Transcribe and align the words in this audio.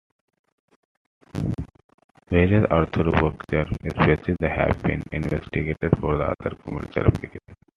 Various 2.31 2.65
"Arthrobacter" 2.71 3.67
species 3.93 4.35
have 4.41 4.81
been 4.81 5.03
investigated 5.11 5.95
for 5.99 6.19
other 6.19 6.55
commercial 6.65 7.05
applications. 7.05 7.55